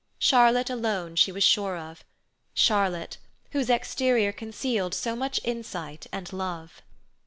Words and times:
Charlotte 0.17 0.71
alone 0.71 1.15
she 1.15 1.31
was 1.31 1.43
sure 1.43 1.77
of—Charlotte, 1.77 3.19
whose 3.51 3.69
exterior 3.69 4.31
concealed 4.31 4.95
so 4.95 5.15
much 5.15 5.39
insight 5.43 6.07
and 6.11 6.33
love. 6.33 6.81